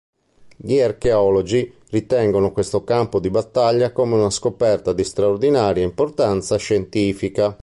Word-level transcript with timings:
Gli 0.55 0.79
archeologi 0.79 1.71
ritengono 1.91 2.51
questo 2.51 2.83
campo 2.83 3.19
di 3.19 3.29
battaglia 3.29 3.91
come 3.91 4.15
una 4.15 4.31
scoperta 4.31 4.93
di 4.93 5.03
straordinaria 5.03 5.83
importanza 5.83 6.57
scientifica. 6.57 7.55